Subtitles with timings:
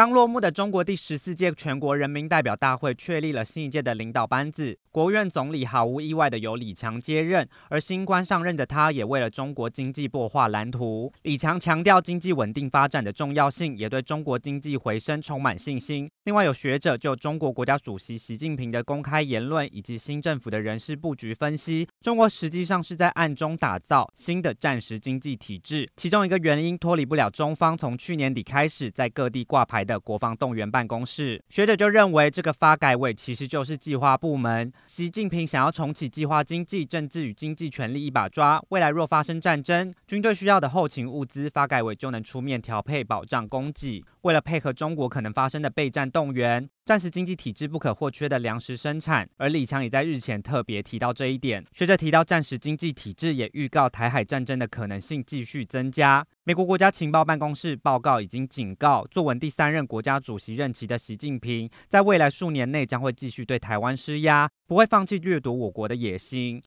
[0.00, 4.78] 刚落幕的中国第十四届全国人民代表大会确立了新一届的领导班子。
[4.90, 11.12] 国务院总理毫无意外的由李强接任，而新官上任的他也为了中国经济擘画蓝图。
[11.22, 16.10] 李强强调经济稳定发展的重要性，也对中国经济回升充满信心。
[16.24, 25.86] 另外，有学者就中国国家主席习近平的公开言论以及新政府的人事布局分析，中国实际上是在暗中打造新的战时经济体制。
[25.98, 31.42] 其中一个原因脱离不了中方从去年底开始在各地挂牌的国防动员办公室。
[31.48, 34.72] 学者就认为，这个发改委其实就是计划部门。
[34.86, 38.62] 习近平想要重启计划经济，政治与经济权力一把抓。
[38.68, 44.04] 未来若发生战争，军队需要的后勤物资，发改委就能出面调配，保障供给。
[44.22, 49.26] 为了配合中国可能发生的备战动员，战时经济体制不可或缺的粮食生产。
[49.38, 51.64] 而李强也在日前特别提到这一点。
[51.72, 56.26] 学者提到，战时经济体制也预告台海战争的可能性继续增加。
[56.44, 66.58] 美国国家情报办公室报告已经警告，坐稳第三担任国家主席任期的习近平，在未来数年内将会继续对台湾施压，不会放弃掠夺我国的野心。